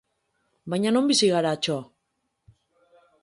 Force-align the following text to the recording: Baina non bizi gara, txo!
Baina 0.73 0.93
non 0.95 1.09
bizi 1.11 1.29
gara, 1.33 1.51
txo! 1.67 1.77